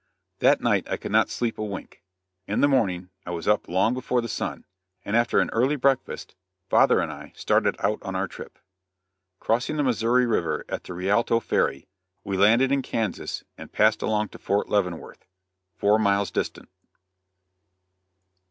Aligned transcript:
That 0.39 0.61
night 0.61 0.87
I 0.89 0.97
could 0.97 1.11
not 1.11 1.29
sleep 1.29 1.59
a 1.59 1.63
wink. 1.63 2.01
In 2.47 2.61
the 2.61 2.67
morning 2.67 3.11
I 3.23 3.29
was 3.29 3.47
up 3.47 3.67
long 3.67 3.93
before 3.93 4.19
the 4.19 4.27
sun, 4.27 4.65
and 5.05 5.15
after 5.15 5.39
an 5.39 5.51
early 5.53 5.75
breakfast, 5.75 6.33
father 6.71 6.99
and 7.01 7.11
I 7.11 7.33
started 7.35 7.75
out 7.77 8.01
on 8.01 8.15
our 8.15 8.27
trip. 8.27 8.57
Crossing 9.39 9.77
the 9.77 9.83
Missouri 9.83 10.25
river 10.25 10.65
at 10.67 10.85
the 10.85 10.95
Rialto 10.95 11.39
Ferry, 11.39 11.87
we 12.23 12.35
landed 12.35 12.71
in 12.71 12.81
Kansas 12.81 13.43
and 13.59 13.71
passed 13.71 14.01
along 14.01 14.29
to 14.29 14.39
Fort 14.39 14.69
Leavenworth, 14.69 15.23
four 15.75 15.99
miles 15.99 16.31
distant. 16.31 16.69